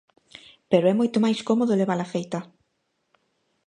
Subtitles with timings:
[0.69, 2.39] Pero é moito máis cómodo levala feita.